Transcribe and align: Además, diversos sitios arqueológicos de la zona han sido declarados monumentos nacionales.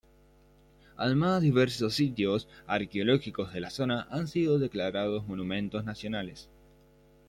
Además, 0.97 1.43
diversos 1.43 1.93
sitios 1.93 2.47
arqueológicos 2.65 3.53
de 3.53 3.59
la 3.59 3.69
zona 3.69 4.07
han 4.09 4.27
sido 4.27 4.57
declarados 4.57 5.27
monumentos 5.27 5.83
nacionales. 5.85 6.49